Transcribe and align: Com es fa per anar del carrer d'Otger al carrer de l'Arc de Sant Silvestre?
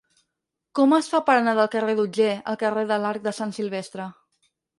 Com 0.77 0.95
es 0.97 1.09
fa 1.11 1.19
per 1.27 1.35
anar 1.41 1.53
del 1.59 1.69
carrer 1.75 1.95
d'Otger 1.99 2.31
al 2.53 2.59
carrer 2.65 2.87
de 2.93 2.99
l'Arc 3.05 3.29
de 3.29 3.35
Sant 3.43 3.55
Silvestre? 3.61 4.09